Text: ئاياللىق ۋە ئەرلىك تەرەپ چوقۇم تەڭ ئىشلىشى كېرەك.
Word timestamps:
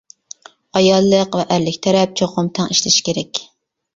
ئاياللىق 0.79 1.35
ۋە 1.41 1.43
ئەرلىك 1.55 1.77
تەرەپ 1.87 2.17
چوقۇم 2.21 2.49
تەڭ 2.61 2.71
ئىشلىشى 2.77 3.07
كېرەك. 3.11 3.45